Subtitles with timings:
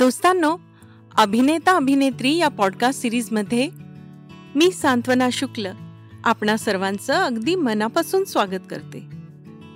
[0.00, 0.56] दोस्तांनो
[1.16, 3.68] अभिनेता अभिनेत्री या पॉडकास्ट सिरीजमध्ये
[4.54, 5.68] मी सांत्वना शुक्ल
[6.24, 9.06] आपणा सर्वांचं अगदी मनापासून स्वागत करते.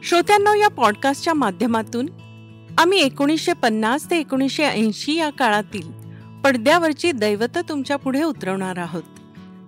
[0.02, 2.07] श्रोत्यांनो या पॉडकास्टच्या माध्यमातून
[2.79, 5.91] आम्ही एकोणीसशे पन्नास ते एकोणीसशे ऐंशी या काळातील
[6.45, 9.02] पडद्यावरची दैवत तुमच्यापुढे उतरवणार आहोत.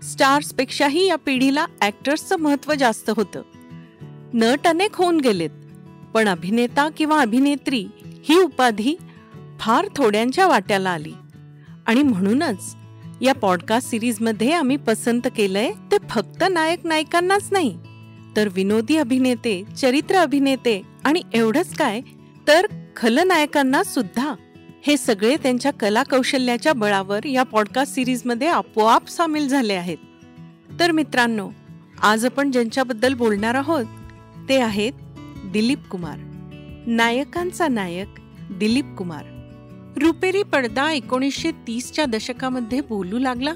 [0.04, 3.42] स्टार्सपेक्षाही या पिढीला ॲक्टर्सचं महत्त्व जास्त होतं.
[4.34, 5.50] नट अनेक होऊन गेलेत
[6.14, 7.86] पण अभिनेता किंवा अभिनेत्री
[8.28, 8.96] ही उपाधी
[9.60, 11.12] फार थोड्यांच्या वाट्याला आली.
[11.86, 12.76] आणि म्हणूनच
[13.20, 17.78] या पॉडकास्ट सिरीजमध्ये आम्ही पसंत केलंय ते फक्त नायक नायिकांनाच नाही
[18.36, 22.00] तर विनोदी अभिनेते चरित्र अभिनेते आणि एवढंच काय
[22.48, 22.66] तर
[22.96, 24.34] खलनायकांना सुद्धा.
[24.86, 29.98] हे सगळे त्यांच्या कला कौशल्याच्या बळावर या पॉडकास्ट सिरीजमध्ये आपोआप सामील झाले आहेत.
[30.80, 31.50] तर मित्रांनो
[32.02, 33.84] आज आपण ज्यांच्याबद्दल बोलणार आहोत
[34.48, 34.92] ते आहेत
[35.44, 36.18] दिलीप कुमार.
[36.86, 38.08] नायकांचा नायक
[38.50, 39.35] दिलीप कुमार.
[40.02, 43.52] रुपेरी पडदा एकोणीसशे तीसच्या दशकामध्ये बोलू लागला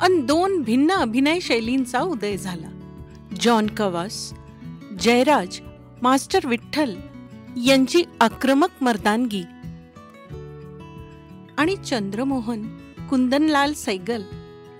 [0.00, 2.68] अन दोन भिन्न अभिनय शैलींचा उदय झाला.
[3.40, 4.32] जॉन कवास
[5.00, 5.60] जयराज
[6.02, 6.94] मास्टर विठ्ठल
[7.66, 9.42] यांची आक्रमक मर्दानगी
[11.58, 12.62] आणि चंद्रमोहन
[13.10, 14.22] कुंदनलाल सैगल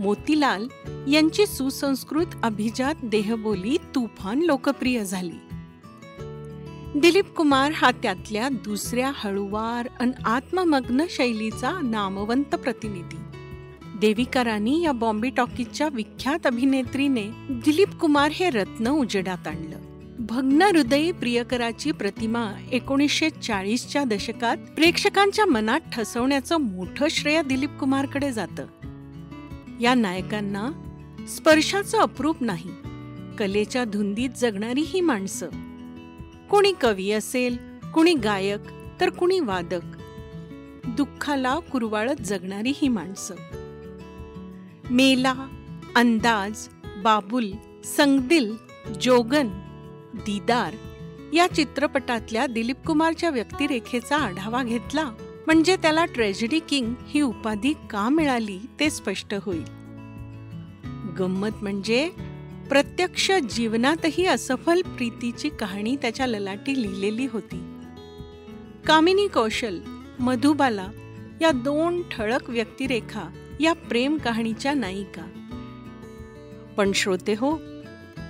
[0.00, 0.66] मोतीलाल
[1.12, 5.47] यांची सुसंस्कृत अभिजात देहबोली तुफान लोकप्रिय झाली.
[6.96, 13.16] दिलीप कुमार हा त्यातल्या दुसऱ्या हळुवार अन आत्ममग्न शैलीचा नामवंत प्रतिनिधी.
[13.98, 19.76] देविका राणी या बॉम्बे टॉकीजच्या विख्यात अभिनेत्रीने दिलीप कुमार हे रत्न उजेडात आणलं.
[20.18, 28.66] भग्न हृदयी प्रियकराची प्रतिमा एकोणीसशे चाळीसच्या दशकात प्रेक्षकांच्या मनात ठसवण्याचं मोठं श्रेय दिलीप कुमारकडे जातं.
[29.80, 30.70] या नायकांना
[31.28, 32.70] स्पर्शाचं अप्रूप नाही.
[33.38, 35.46] कलेच्या धुंदीत जगणारी ही माणसं
[36.50, 37.56] कुणी कवी असेल
[37.94, 38.60] कुणी गायक
[39.00, 39.98] तर कुणी वादक.
[40.84, 43.34] दुःखाला कुरवाळत जगणारी ही माणसं.
[44.90, 45.34] मेला
[45.96, 46.68] अंदाज
[47.02, 47.52] बाबुल
[47.84, 48.56] संगदिल
[49.00, 49.48] जोगन
[50.14, 50.74] दीदार
[51.34, 55.04] या चित्रपटातल्या दिलीप कुमारच्या व्यक्तिरेखेचा आढावा घेतला
[55.46, 59.64] म्हणजे त्याला ट्रेजेडी किंग ही उपाधी का मिळाली ते स्पष्ट होईल.
[61.18, 62.10] गंमत म्हणजे
[62.68, 67.80] प्रत्यक्ष जीवनातही असफल प्रीतीची कहाणी त्याच्या ललाटी लिहिलेली होती.
[68.86, 69.78] कामिनी कौशल
[70.18, 70.88] मधुबाला
[71.40, 73.22] या दोन ठळक व्यक्तिरेखा
[73.60, 75.22] या प्रेम कहाणीच्या नायिका.
[76.76, 77.56] पण श्रोते हो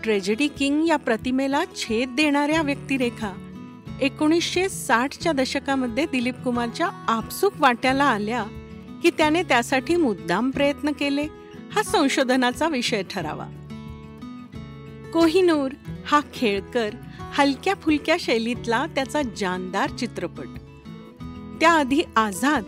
[0.02, 3.32] ट्रेजेडी किंग या प्रतिमेला छेद देणाऱ्या व्यक्तिरेखा
[4.00, 8.44] एकोणीसशे साठच्या दशकामध्ये दिलीप कुमारच्या आपसूक वाट्याला आल्या
[9.02, 11.26] की त्याने त्यासाठी मुद्दाम प्रयत्न केले.
[11.72, 13.46] हा संशोधनाचा विषय ठरावा.
[15.12, 15.70] कोहिनूर
[16.06, 20.46] हा खेळकर हलक्या फुलक्या शैलीतला त्याचा जानदार चित्रपट.
[21.60, 22.64] त्याआधी आझाद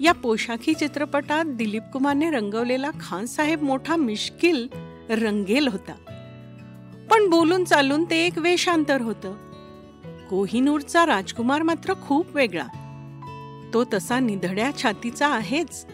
[0.00, 4.68] या पोशाखी चित्रपटात दिलीप कुमारने रंगवलेला खानसाहेब मोठा मिश्किल
[5.10, 5.92] रंगेल होता.
[7.10, 9.34] पण बोलून चालून ते एक वेशांतर होतं.
[10.30, 12.66] कोहिनूरचा राजकुमार मात्र खूप वेगळा.
[13.74, 15.86] तो तसा निधड्या छातीचा आहेच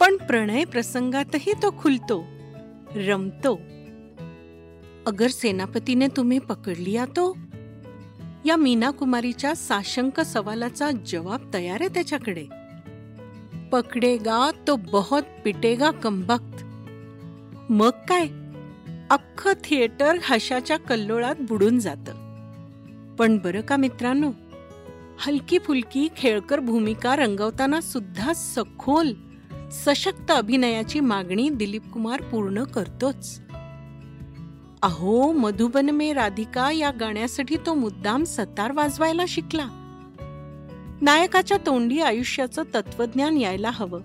[0.00, 2.24] पण प्रणय प्रसंगातही तो खुलतो
[2.94, 3.60] रमतो.
[5.06, 7.36] अगर सेनापतीने तुम्ही पकडली पकड़ लिया तो
[8.44, 12.46] या मीना कुमारीच्या साशंक सवालाचा जवाब तयार आहे त्याच्याकडे.
[13.72, 16.64] पकडेगा तो बहुत पिटेगा कंबक्त
[17.72, 18.28] मग काय?
[19.10, 22.10] अख्खं थिएटर हशाच्या कल्लोळात बुडून जात.
[23.18, 24.30] पण बरं का मित्रांनो
[25.18, 29.12] हलकी फुलकी खेळकर भूमिका रंगवताना सुद्धा सखोल
[29.72, 33.40] सशक्त अभिनयाची मागणी दिलीप कुमार पूर्ण करतोच.
[34.82, 39.66] अहो मधुबन मे राधिका या गाण्यासाठी तो मुद्दाम सतार वाजवायला शिकला.
[41.00, 44.00] नायकाच्या तोंडी आयुष्याचं तत्वज्ञान यायला हवं.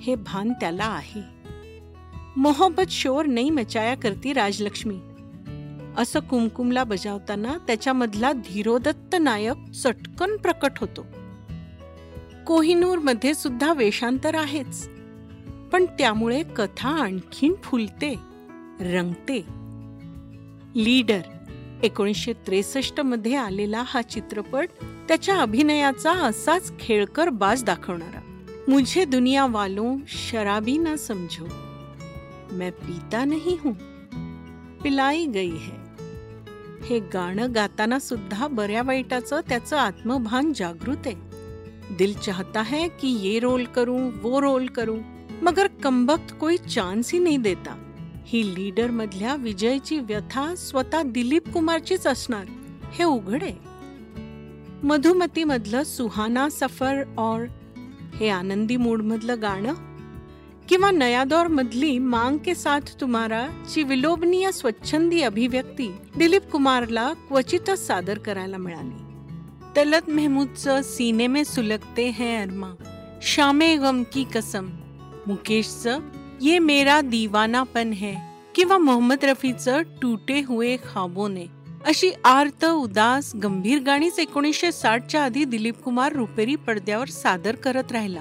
[0.00, 1.22] हे भान त्याला आहे.
[2.36, 5.00] मोहब्बत शोर नाही मचाया करती राजलक्ष्मी.
[5.96, 11.06] असं कुमकुमला बजावताना त्याच्यामधला धीरोदत्त नायक चटकन प्रकट होतो.
[12.46, 14.88] कोहिनूरमध्ये सुद्धा वेषांतर आहेच.
[15.72, 18.14] पण त्यामुळे कथा आणखीन फुलते
[18.80, 19.57] रंगते.
[20.76, 21.20] लीडर.
[21.82, 24.68] एकोणीसशे त्रेसष्ट मध्ये आलेला हा चित्रपट
[25.08, 28.42] त्याच्या अभिनयाचा असाच खेळकर बाज दाखवणारा.
[28.68, 31.44] मुझे दुनिया वालों शराबी ना समझो.
[32.52, 33.74] मैं पीता नहीं हूँ.
[34.82, 35.78] पिलाई गई है.
[36.84, 41.16] हे गाणं गाताना सुद्धा बऱ्या वाईटाचं त्याचं आत्मभान जागृत आहे.
[41.94, 44.98] दिल चाहता है कि ये रोल करूँ, वो रोल करूँ,
[45.42, 47.87] मगर कमबख्त कोई चान्स ही नहीं देता.
[48.30, 52.44] ही लीडर मधल्या विजयची व्यथा स्वतः दिलीप कुमारचीच असणार.
[52.92, 53.54] हे उघड आहे.
[54.84, 57.44] मधुमती मधलं सुहाना सफर और
[58.16, 59.74] हे आनंदी मूड मधलं गाणं?
[60.68, 68.18] किंवा नयादौर मधली मांग के साथ तुम्हारा ची विलोभनीय स्वच्छंदी अभिव्यक्ती दिलीप कुमारला क्वचितच सादर
[68.18, 69.02] करायला मिळाली.
[69.76, 72.70] तलत मेहमूदचं सीने में सुलगते हैं अरमा.
[73.22, 74.68] शामे गम की कसम.
[75.26, 75.98] मुकेशचं
[76.42, 78.14] ये मेरा दिवानापन है
[78.54, 81.46] किंवा मोहम्मद रफीचं टूटे हुए खाबो ने।
[81.86, 88.20] अशी आर्त उदास गंभीर गाणीच एकोणीसशे साठच्या आधी दिलीप कुमार रुपेरी पडद्यावर सादर करत राहिला.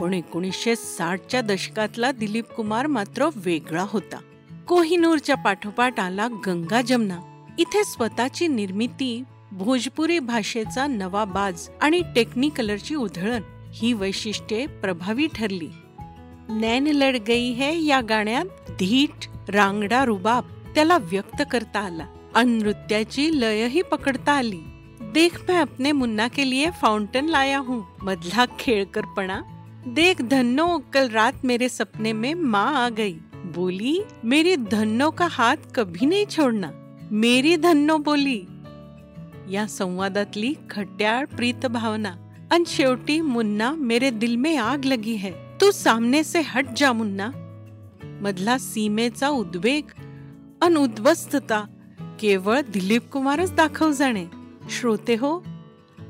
[0.00, 4.18] पण एकोणीसशे साठच्या दशकातला दिलीप कुमार मात्र वेगळा होता.
[4.68, 7.20] कोहिनूरच्या पाठोपाठ आला गंगा जमना.
[7.58, 9.22] इथे स्वतःची निर्मिती
[9.52, 13.42] भोजपुरी भाषेचा नवा बाज आणि टेक्निकलरची उधळण
[13.72, 15.68] ही वैशिष्ट्ये प्रभावी ठरली.
[16.50, 20.44] नैन लढ गई है या गाण्यात धीट, रांगडा, रुबाब,
[20.74, 22.06] त्याला व्यक्त करता आला.
[22.34, 24.60] अन नृत्याची लयही पकडता आली.
[25.00, 29.40] देख मैं अपने मुन्ना के लिए फाउंटेन लाया हूँ, मधला खेळकरपणा.
[29.86, 33.14] देख धन्नो, कल रात मेरे सपने में माँ आ गई.
[33.34, 36.70] बोली, मेरी धन्नो का हात कभी नहीं छोड़ना.
[37.12, 38.46] मेरी धन्नो बोली.
[39.48, 42.16] या संवादातली खट्याळ प्रीत भावना.
[42.50, 45.45] अन शेवटी मुन्ना मेरे दिल में आग लगी है.
[45.60, 47.30] तू सामने से हट जा मुन्ना।
[48.22, 49.92] मधला सीमेचा उद्वेग
[50.62, 51.64] अन उद्वस्तता
[52.20, 54.24] केवळ दिलीप कुमारच दाखव जाणे।
[54.70, 55.44] श्रोते हो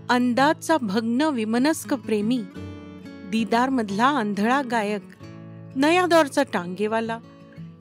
[0.09, 2.39] अंदाजचा भग्न विमनस्क प्रेमी
[3.31, 5.03] दीदार मधला आंधळा गायक
[5.77, 7.19] नया दौरचा टांगेवाला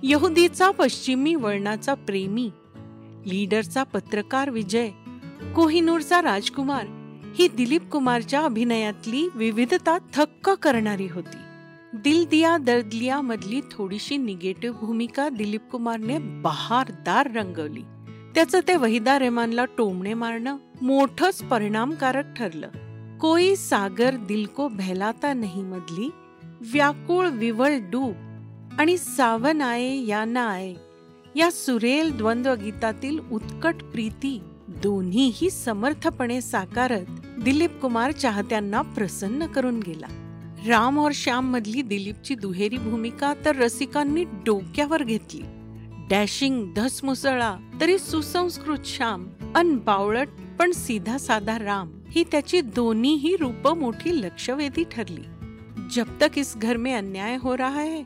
[0.03, 2.49] यहुदीचा पश्चिमी वळणाचा प्रेमी
[3.25, 4.89] लीडरचा पत्रकार विजय
[5.55, 6.85] कोहिनूरचा राजकुमार
[7.35, 11.37] ही दिलीप कुमारच्या अभिनयातली विविधता थक्क करणारी होती।
[12.03, 17.81] दिल दिया दर्द लिया मधली थोडीशी निगेटिव्ह भूमिका दिलीप कुमारने बहारदार रंगवली.
[18.35, 22.67] त्याचं ते वहिदा रेमानला टोमणे मारणं मोठच परिणामकारक ठरलं.
[23.21, 26.09] कोई सागर दिल को बहलाता नाही मधली
[26.61, 30.75] व्याकुळ विवळ डूब आणि सावन आये या ना आये
[31.35, 34.41] या सुरेल द्वंद्व गीतातील उत्कट प्रीती
[34.83, 37.05] दोन्हीही समर्थपणे साकारत
[37.43, 40.24] दिलीप कुमार चाहत्यांना प्रसन्न करून गेला.
[40.67, 45.41] राम और श्याम मधली दिलीपची दुहेरी भूमिका तर रसिकांनी डोक्यावर घेतली.
[46.09, 50.29] डॅशिंग धसमुसळा तरी सुसंस्कृत श्याम अन बावळट
[50.59, 55.23] पण सीधा साधा राम ही त्याची दोन्हीही रूप मोठी लक्षवेधी ठरली.
[55.95, 58.03] जब तक इस घर में अन्याय हो रहा है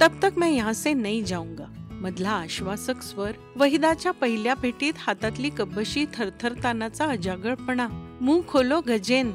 [0.00, 1.72] तब तक मैं यहाँ से नहीं जाऊंगा.
[1.92, 7.88] मधला आश्वासक स्वर वहिदाच्या पहिल्या भेटीत हातातली कब्बशी थरथरतानाचा अजागळपणा
[8.20, 9.32] मुंह खोलो गजेन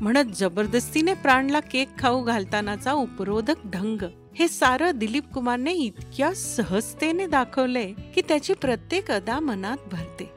[0.00, 4.02] म्हणत जबरदस्तीने प्राणला केक खाऊ घालतानाचा उपरोधक ढंग.
[4.38, 7.84] हे सारं दिलीप कुमारने इतक्या सहजतेने दाखवले
[8.14, 10.30] की त्याची प्रत्येक अदा मनात भरते.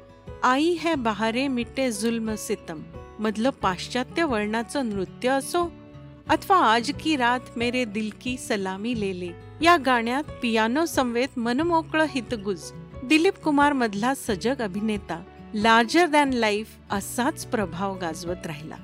[0.44, 2.82] आई है बहारे मिटे जुल्म सितम.
[3.20, 5.72] मधलं पाश्चात्य वळणाचं नृत्य असो
[6.30, 9.32] अथवा आज की रात मेरे दिल की सलामी लेले
[9.62, 12.62] या गाण्यात पियानो समवेत मनमोकळ हितगुज.
[13.04, 15.24] दिलीप कुमार मधला सजग अभिनेता
[15.54, 18.76] लार्जर दॅन लाईफ असाच प्रभाव गाजवत राहिला.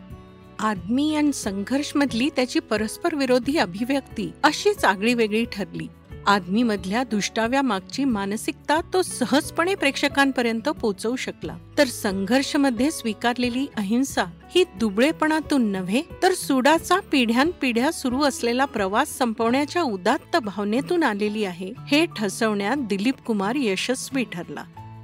[0.60, 5.88] आदमी आणि संघर्ष मधली त्याची परस्पर विरोधी अभिव्यक्ती अशीच आगळी वेगळी ठरली.
[6.28, 11.58] आदमी मधल्या दुष्टाव्या मागची मानसिकता तो सहजपणे प्रेक्षकांपर्यंत पोहोचवू शकला.
[11.78, 14.24] तर संघर्षमध्ये स्वीकारलेली अहिंसा
[14.56, 22.06] ही दुबळेपणातून नव्हे तर सुडाचा पिढ्यानपिढ्या सुरू असलेला प्रवास संपवण्याच्या उदात्त भावनेतून आलेली आहे हे
[22.18, 24.64] ठसवण्यात दिलीप कुमार यशस्वी ठरला.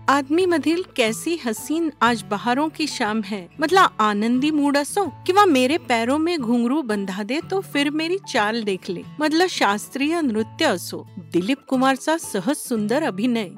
[0.09, 5.77] आदमी मधील कैसी हसीन आज बहारों की शाम है। मतलब आनंदी मूड असो किंवा मेरे
[5.77, 11.05] पैरों में घुंगरू बंधा दे तो फिर मेरी चाल देख ले। मतलब शास्त्रीय नृत्य असो
[11.33, 13.49] दिलीप कुमारचा सहज सुंदर अभिनय।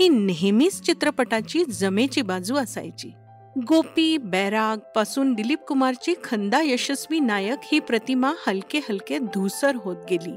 [0.00, 3.12] ही नेहमीच चित्रपटाची जमेची बाजू असायची।
[3.58, 10.36] गोपी बैरागपासून दिलीप कुमारची खंदा यशस्वी नायक ही प्रतिमा हलके हलके धूसर होत गेली।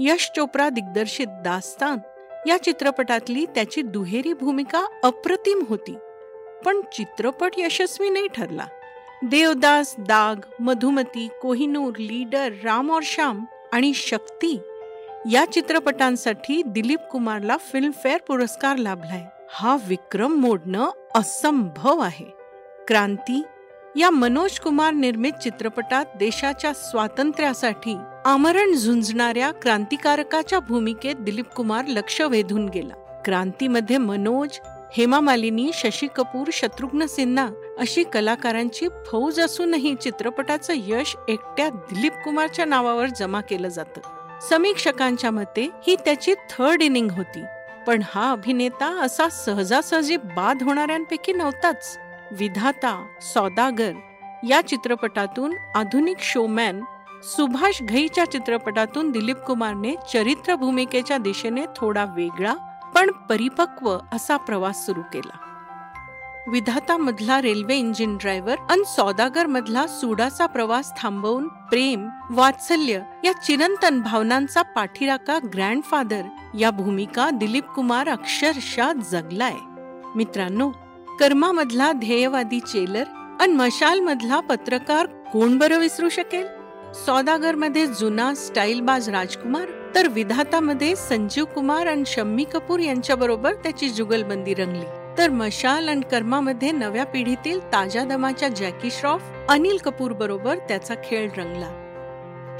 [0.00, 1.98] यश चोप्रा दिग्दर्शित दास्तान
[2.46, 5.96] या चित्रपटातली त्याची दुहेरी भूमिका अप्रतिम होती
[6.64, 8.66] पण चित्रपट यशस्वी नाही ठरला.
[9.22, 14.60] देवदास दाग मधुमती कोहिनूर लीडर राम और श्याम आणि शक्ती
[15.32, 19.24] या चित्रपटांसाठी दिलीप कुमारला फिल्मफेअर पुरस्कार लाभलाय.
[19.50, 22.26] हा विक्रम मोडणं असंभव आहे.
[22.88, 23.42] क्रांती
[23.96, 32.68] या मनोज कुमार निर्मित चित्रपटात देशाच्या स्वातंत्र्यासाठी आमरण झुंजणाऱ्या क्रांतिकारकाच्या भूमिकेत दिलीप कुमार लक्ष वेधून
[32.68, 33.22] गेला.
[33.24, 34.58] क्रांतीमध्ये मनोज
[34.96, 37.48] हेमा मालिनी शशी कपूर शत्रुघ्न सिन्हा
[37.78, 44.00] अशी कलाकारांची फौज असूनही चित्रपटाचं यश एकट्या दिलीप कुमारच्या नावावर जमा केलं जातं.
[44.50, 47.44] समीक्षकांच्या मते ही त्याची थर्ड इनिंग होती.
[47.86, 51.98] पण हा अभिनेता असा सहजासहजी बाद होणाऱ्यांपैकी नव्हताच.
[52.32, 53.92] विधाता सौदागर
[54.48, 56.80] या चित्रपटातून आधुनिक शोमॅन
[57.22, 62.54] सुभाष घईच्या चित्रपटातून दिलीप कुमारने चरित्र भूमिकेच्या दिशेने थोडा वेगळा
[62.94, 65.36] पण परिपक्व असा प्रवास सुरू केला.
[66.50, 74.00] विधाता मधला रेल्वे इंजिन ड्रायव्हर आणि सौदागर मधला सुडाचा प्रवास थांबवून प्रेम वात्सल्य या चिरंतन
[74.00, 76.22] भावनांचा पाठीराका ग्रँडफादर
[76.58, 79.54] या भूमिका दिलीप कुमार अक्षरशः जगलाय.
[80.14, 80.70] मित्रांनो
[81.20, 83.04] कर्मामधला ध्येयवादी चेलर
[83.40, 86.46] आणि मशाल मधला पत्रकार कोण बरं विसरू शकेल?
[87.06, 94.54] सौदागरमध्ये जुना स्टाईलबाज राजकुमार तर विधातामध्ये संजीव कुमार आणि शम्मी कपूर यांच्या बरोबर त्याची जुगलबंदी
[94.54, 94.86] रंगली.
[95.18, 101.30] तर मशाल आणि कर्मामध्ये नव्या पिढीतील ताज्या दमाच्या जॅकी श्रॉफ अनिल कपूर बरोबर त्याचा खेळ
[101.36, 101.70] रंगला.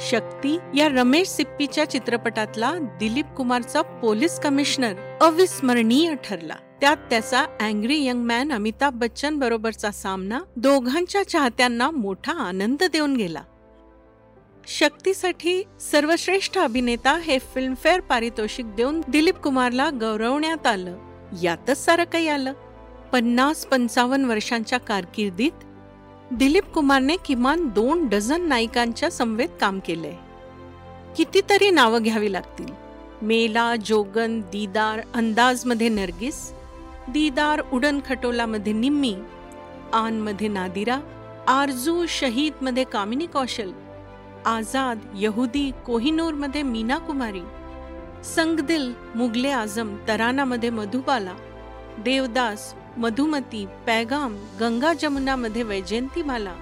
[0.00, 6.54] शक्ती या रमेश सिप्पीच्या चित्रपटातला दिलीप कुमारचा पोलीस कमिशनर अविस्मरणीय ठरला.
[6.84, 13.42] त्यात त्याचा angry young man Amitabh Bachchan बरोबरचा सामना दोघांच्या चाहत्यांना मोठा आनंद देऊन गेला.
[14.66, 20.98] शक्तीसाठी सर्वश्रेष्ठ अभिनेता हे फिल्मफेअर पारितोषिक देऊन दिलीप कुमारला गौरवण्यात आलं.
[21.42, 22.52] यातच सारं काही आलं.
[23.12, 25.64] पन्नास पंचावन्न वर्षांच्या कारकिर्दीत
[26.32, 30.14] दिलीप कुमारने किमान दोन डझन नायिकांच्या समवेत काम केलंय.
[31.16, 32.84] कितीतरी नावं घ्यावी लागतील.
[33.22, 36.53] मेला जोगन दीदार अंदाजमध्ये नरगिस नर्गिस
[37.12, 39.14] दीदार उडन खटोलामध्ये निम्मी,
[39.92, 40.98] आन मध्ये नादिरा,
[41.48, 43.72] आरज़ू शहीद मध्ये कामिनी कौशल,
[44.46, 47.42] आझाद यहुदी कोहिनूर मध्ये मीना कुमारी,
[48.24, 51.34] संगदिल मुगले आझम तरानामध्ये मधुबाला,
[52.04, 56.54] देवदास मधुमती पैगाम गंगा जमुनामध्ये वैजयंतीमाला,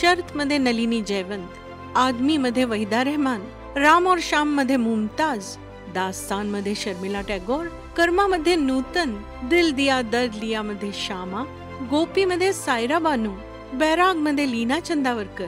[0.00, 1.50] शर्त नलिनी जयवंत,
[1.96, 5.56] आदमी मध्ये वहिदा रहमान, राम और शाम मध्ये मुमताज़,
[5.94, 9.10] दास्तान मध्ये शर्मिला टॅगोर कर्मामध्ये नूतन
[9.48, 11.42] दिल दिया दर्द लिया मध्ये श्यामा
[11.90, 13.30] गोपी मध्ये सायरा बानू
[13.74, 15.46] बैरागमध्ये लीना चंदावरकर.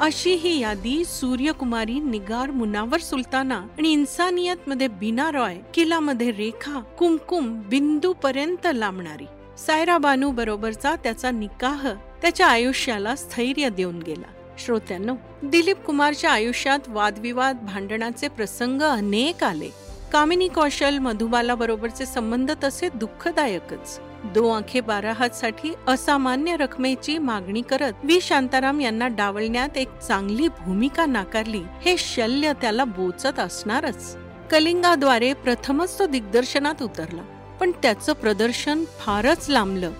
[0.00, 6.80] अशी ही यादी सूर्यकुमारी निगार मुनावर सुलताना आणि इन्सानियत मध्ये बिना रॉय किला मध्ये रेखा
[6.98, 9.26] कुमकुम बिंदू पर्यंत लांबणारी.
[9.66, 11.88] सायरा बानू बरोबरचा त्याचा निकाह
[12.22, 14.32] त्याच्या आयुष्याला स्थैर्य देऊन गेला.
[14.58, 19.85] श्रोत्यांनो दिलीप कुमारच्या आयुष्यात वादविवाद भांडणाचे प्रसंग अनेक आले.
[20.12, 24.00] कामिनी कौशल मधुबाला बरोबरचे संबंध तसे दुःखदायकच.
[24.24, 30.48] दो आखे बारा हात साठी असामान्य रकमेची मागणी करत वी शांताराम यांना डावलण्यात एक चांगली
[30.48, 31.62] भूमिका नाकारली.
[31.82, 34.16] हे शल्य त्याला बोचत असणारच.
[34.50, 37.22] कलिंगाद्वारे प्रथमच तो दिग्दर्शनात उतरला.
[37.60, 39.90] पण त्याचं प्रदर्शन फारच लांबलं.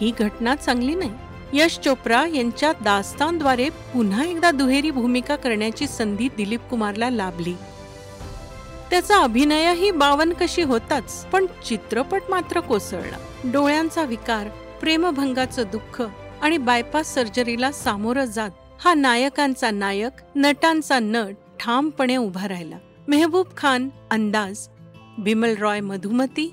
[0.00, 1.10] ही घटना चांगली नाही.
[1.52, 7.54] यश चोप्रा यांच्या दास्तानद्वारे पुन्हा एकदा दुहेरी भूमिका करण्याची संधी दिलीप कुमारला लाभली.
[8.90, 13.16] त्याचा अभिनयही बावन कशी होताच पण चित्रपट मात्र कोसळला.
[13.52, 14.48] डोळ्यांचा विकार
[14.80, 16.02] प्रेमभंगाचं दुःख
[16.42, 22.76] आणि बायपास सर्जरीला सामोरं जात हा नायकांचा नायक नटांचा नट ठामपणे उभा राहिला.
[23.08, 24.66] मेहबूब खान अंदाज
[25.18, 26.48] Bimal Roy Madhumati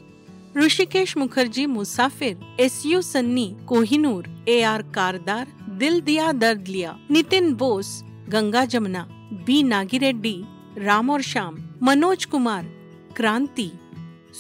[0.56, 5.48] Hrishikesh Mukherjee Musafir S U Sunny Kohinoor A R Kardar
[5.80, 8.02] Dil Diya दर्द लिया नितिन बोस
[8.34, 9.04] गंगा जमुना
[9.46, 10.36] बी नागिरेड्डी
[10.78, 12.64] राम और श्याम मनोज कुमार
[13.16, 13.72] क्रांती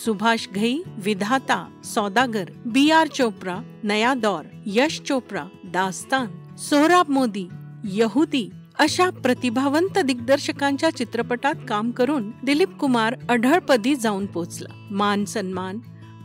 [0.05, 7.47] सुभाष घई विधाता सौदागर बी आर चोप्रा नया दौर यश चोप्रा दास्तान सोहराब मोदी
[7.83, 8.49] यहुदी
[8.79, 14.87] अशा प्रतिभावंत दिग्दर्शकांच्या चित्रपटात काम करून दिलीप कुमार अढळपदी जाऊन पोचला.
[14.91, 15.79] मान सन्मान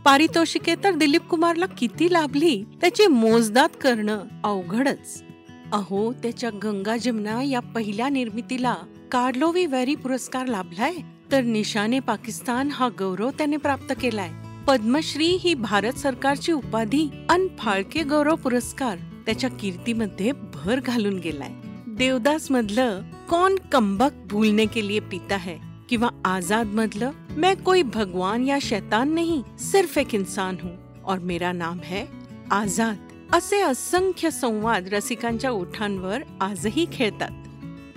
[0.05, 5.23] पारितोषिके तर दिलीप कुमारला किती लाभली त्याची मोजदात करणं अवघडच.
[5.73, 8.75] अहो त्याच्या गंगा जमुना या पहिल्या निर्मितीला
[9.11, 10.93] कार्लोवी वॅरी पुरस्कार लाभलाय
[11.31, 14.29] तर निशाने पाकिस्तान हा गौरव त्याने प्राप्त केलाय.
[14.67, 21.51] पद्मश्री ही भारत सरकारची उपाधी अन फाळके गौरव पुरस्कार त्याच्या कीर्तीमध्ये भर घालून गेलाय.
[21.87, 25.55] देवदास मधलं कौन कंबक भूलने के लिए पीता है
[25.89, 31.51] किंवा आजाद मधलं मैं कोई भगवान या शैतान नहीं सिर्फ एक इंसान हूँ और मेरा
[31.51, 32.05] नाम है
[32.51, 32.97] आजाद.
[33.33, 37.31] असे असंख्य संवाद रसिकांच्या ओठांवर आजही खेळतात.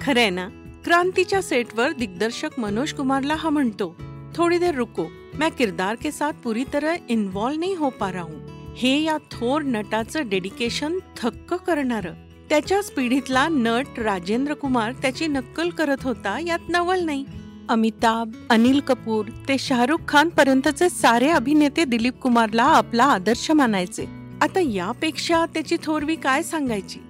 [0.01, 0.49] खरंय ना?
[0.85, 3.95] क्रांतीच्या सेटवर दिग्दर्शक मनोज कुमारला हा म्हणतो
[4.37, 5.07] थोडी देर रुको
[5.39, 8.75] मैं किरदार के साथ पूरी तरह इन्वॉल्व नहीं हो पा रहा हूँ.
[8.77, 12.09] हे या थोर नटाचं डेडिकेशन थक्क करणार.
[12.49, 17.25] त्याच्याच पिढीतला नट राजेंद्र कुमार त्याची नक्कल करत होता यात नवल नाही.
[17.69, 24.09] अमिताभ अनिल कपूर ते शाहरुख खान पर्यंतचे सारे अभिनेते दिलीप कुमारला आपला आदर्श मानायचे.
[24.43, 27.01] आता यापेक्षा त्याची थोरवी काय सांगायची?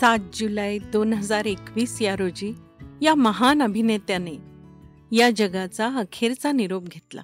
[0.00, 2.54] सात जुलै दोन हजार एकवीस या रोजी
[3.02, 4.32] या महान अभिनेत्याने
[5.16, 7.20] या जगाचा अखेरचा निरोप घेतला.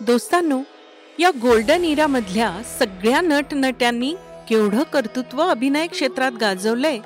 [0.00, 0.60] दोस्तांनो
[1.18, 4.14] या गोल्डन इरामधल्या सगळ्या नटनट्यांनी
[4.48, 6.98] केवढं कर्तृत्व अभिनय क्षेत्रात गाजवलंय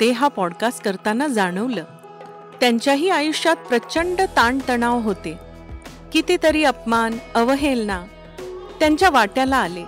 [0.00, 1.84] ते हा पॉडकास्ट करताना जाणवलं.
[2.60, 5.34] त्यांच्याही आयुष्यात प्रचंड ताणतणाव होते.
[6.12, 8.04] कितीतरी अपमान अवहेलना
[8.80, 9.84] त्यांच्या वाट्याला आले.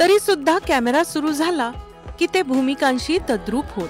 [0.00, 1.72] तरीसुद्धा कॅमेरा सुरू झाला
[2.18, 3.88] की ते भूमिकांशी तद्रूप होत.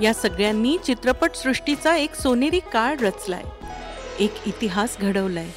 [0.00, 3.42] या सगळ्यांनी चित्रपटसृष्टीचा एक सोनेरी काळ रचलाय.
[4.18, 5.48] एक इतिहास घडवलाय.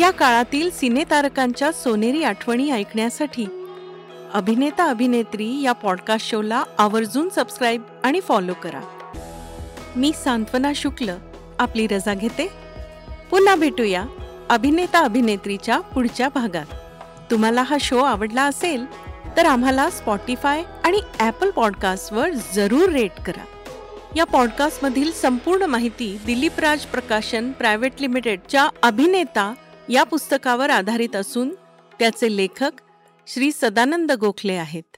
[0.00, 3.46] या काळातील सिनेतारकांच्या सोनेरी आठवणी ऐकण्यासाठी
[4.34, 8.80] अभिनेता अभिनेत्री या पॉडकास्ट शोला आवर्जून सबस्क्राईब आणि फॉलो करा.
[9.96, 11.10] मी सांत्वना शुक्ल
[11.58, 12.48] आपली रजा घेते.
[13.30, 14.04] पुन्हा भेटूया
[14.50, 16.66] अभिनेता अभिनेत्रीच्या पुढच्या भागात.
[17.30, 18.86] तुम्हाला हा शो आवडला असेल
[19.36, 23.44] तर आम्हाला स्पॉटीफाय आणि ॲपल पॉडकास्टवर जरूर रेट करा.
[24.16, 29.54] या पॉडकास्टमधील संपूर्ण माहिती दिलीप राज प्रकाशन प्रायव्हेट लिमिटेडच्या अभिनेता
[29.88, 31.54] या पुस्तकावर आधारित असून
[31.98, 32.72] त्याचे लेखक
[33.26, 34.91] श्री सदानंद गोखले आहेत.